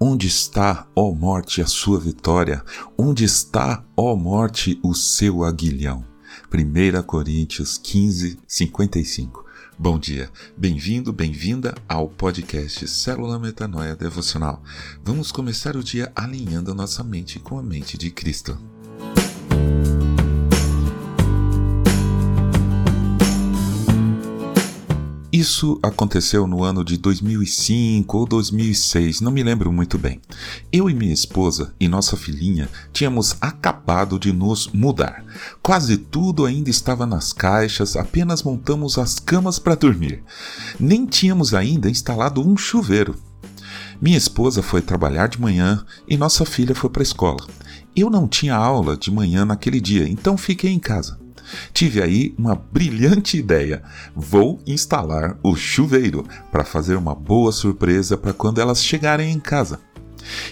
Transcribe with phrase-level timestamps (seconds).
[0.00, 2.62] Onde está, ó morte, a sua vitória?
[2.96, 6.04] Onde está, ó morte, o seu aguilhão?
[6.54, 9.44] 1 Coríntios 15, 55.
[9.76, 14.62] Bom dia, bem-vindo, bem-vinda ao podcast Célula Metanoia Devocional.
[15.02, 18.56] Vamos começar o dia alinhando a nossa mente com a mente de Cristo.
[25.38, 30.20] Isso aconteceu no ano de 2005 ou 2006, não me lembro muito bem.
[30.72, 35.24] Eu e minha esposa e nossa filhinha tínhamos acabado de nos mudar.
[35.62, 40.24] Quase tudo ainda estava nas caixas, apenas montamos as camas para dormir.
[40.76, 43.14] Nem tínhamos ainda instalado um chuveiro.
[44.02, 47.46] Minha esposa foi trabalhar de manhã e nossa filha foi para a escola.
[47.94, 51.16] Eu não tinha aula de manhã naquele dia, então fiquei em casa.
[51.72, 53.82] Tive aí uma brilhante ideia.
[54.14, 59.80] Vou instalar o chuveiro para fazer uma boa surpresa para quando elas chegarem em casa.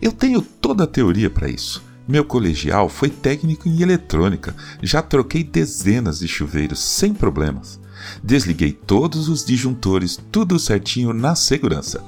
[0.00, 1.82] Eu tenho toda a teoria para isso.
[2.06, 4.54] Meu colegial foi técnico em eletrônica.
[4.82, 7.80] Já troquei dezenas de chuveiros sem problemas.
[8.22, 12.04] Desliguei todos os disjuntores, tudo certinho na segurança.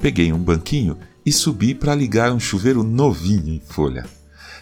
[0.00, 4.06] Peguei um banquinho e subi para ligar um chuveiro novinho em folha.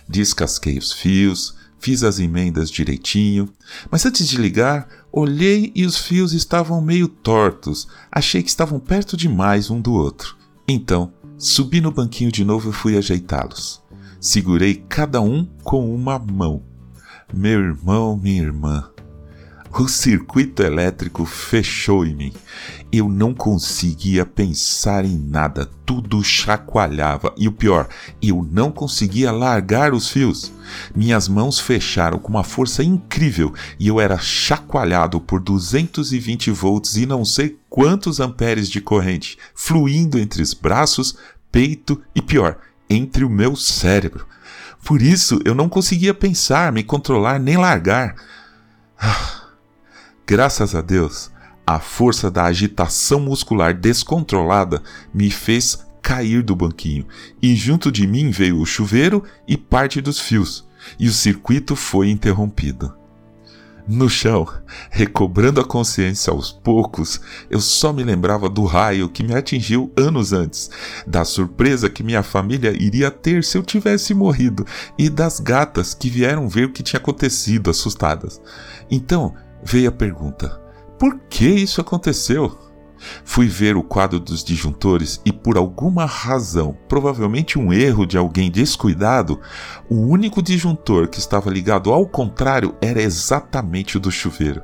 [0.08, 1.56] Descasquei os fios,
[1.87, 3.48] Fiz as emendas direitinho,
[3.89, 7.87] mas antes de ligar, olhei e os fios estavam meio tortos.
[8.11, 10.37] Achei que estavam perto demais um do outro.
[10.67, 13.81] Então, subi no banquinho de novo e fui ajeitá-los.
[14.20, 16.64] Segurei cada um com uma mão.
[17.33, 18.91] Meu irmão, minha irmã,
[19.83, 22.33] o circuito elétrico fechou em mim.
[22.91, 27.89] Eu não conseguia pensar em nada, tudo chacoalhava e o pior,
[28.23, 30.53] eu não conseguia largar os fios.
[30.95, 37.05] Minhas mãos fecharam com uma força incrível e eu era chacoalhado por 220 volts e
[37.05, 41.19] não sei quantos amperes de corrente, fluindo entre os braços,
[41.53, 42.57] peito e pior,
[42.89, 44.27] entre o meu cérebro.
[44.85, 48.15] Por isso eu não conseguia pensar, me controlar nem largar.
[48.98, 49.45] Ah.
[50.29, 51.31] Graças a Deus,
[51.64, 54.83] a força da agitação muscular descontrolada
[55.14, 57.07] me fez cair do banquinho,
[57.41, 60.67] e junto de mim veio o chuveiro e parte dos fios,
[60.98, 62.92] e o circuito foi interrompido.
[63.86, 64.48] No chão,
[64.91, 70.33] recobrando a consciência aos poucos, eu só me lembrava do raio que me atingiu anos
[70.33, 70.69] antes,
[71.07, 74.67] da surpresa que minha família iria ter se eu tivesse morrido
[74.98, 78.41] e das gatas que vieram ver o que tinha acontecido assustadas.
[78.91, 80.61] Então, veio a pergunta:
[80.98, 82.56] por que isso aconteceu?
[83.24, 88.50] Fui ver o quadro dos disjuntores e, por alguma razão, provavelmente um erro de alguém
[88.50, 89.39] descuidado,
[89.89, 94.62] o único disjuntor que estava ligado ao contrário era exatamente o do chuveiro.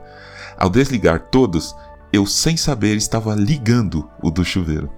[0.57, 1.75] Ao desligar todos,
[2.13, 4.91] eu, sem saber, estava ligando o do chuveiro.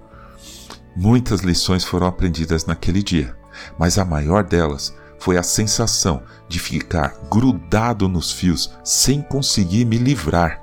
[0.95, 3.35] Muitas lições foram aprendidas naquele dia,
[3.77, 4.95] mas a maior delas
[5.25, 10.61] foi a sensação de ficar grudado nos fios sem conseguir me livrar.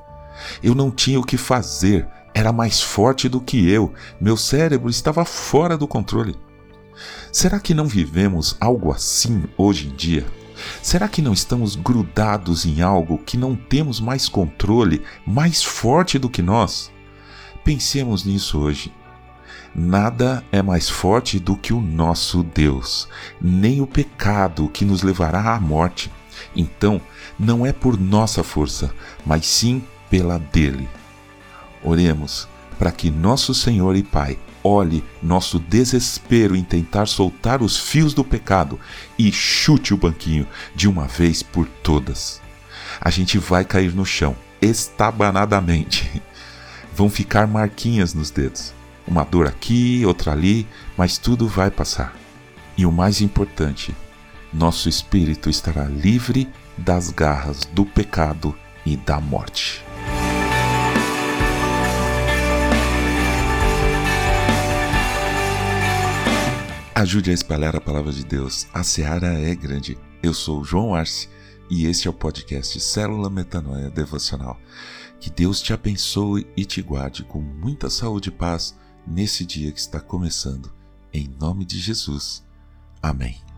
[0.63, 5.25] Eu não tinha o que fazer, era mais forte do que eu, meu cérebro estava
[5.25, 6.39] fora do controle.
[7.33, 10.25] Será que não vivemos algo assim hoje em dia?
[10.81, 16.31] Será que não estamos grudados em algo que não temos mais controle, mais forte do
[16.31, 16.89] que nós?
[17.65, 18.93] Pensemos nisso hoje.
[19.75, 23.09] Nada é mais forte do que o nosso Deus,
[23.41, 26.13] nem o pecado que nos levará à morte.
[26.55, 27.01] Então,
[27.39, 28.95] não é por nossa força,
[29.25, 30.87] mas sim pela dele.
[31.83, 32.47] Oremos
[32.79, 38.23] para que nosso Senhor e Pai olhe nosso desespero em tentar soltar os fios do
[38.23, 38.79] pecado
[39.19, 42.43] e chute o banquinho de uma vez por todas.
[43.01, 46.23] A gente vai cair no chão, estabanadamente.
[46.95, 48.75] Vão ficar marquinhas nos dedos
[49.07, 52.17] uma dor aqui, outra ali, mas tudo vai passar.
[52.77, 53.95] E o mais importante,
[54.53, 59.85] nosso espírito estará livre das garras do pecado e da morte.
[66.95, 68.69] Ajude a espalhar a palavra de Deus.
[68.73, 69.99] A seara é grande.
[70.23, 71.29] Eu sou João Arce
[71.69, 74.61] e este é o podcast Célula Metanoia Devocional.
[75.19, 78.77] Que Deus te abençoe e te guarde com muita saúde e paz
[79.07, 80.73] nesse dia que está começando.
[81.13, 82.45] Em nome de Jesus.
[83.03, 83.52] Amém.